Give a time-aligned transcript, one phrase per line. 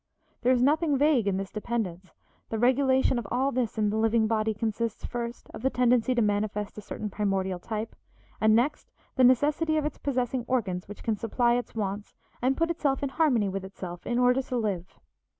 [0.41, 2.11] There is nothing vague in this dependence.
[2.49, 6.23] The regulation of all this in the living body consists, first, of the tendency to
[6.23, 7.95] manifest a certain primordial type,
[8.41, 12.71] and, next, the necessity of its possessing organs which can supply its wants and put
[12.71, 14.99] itself in harmony with itself in order to live.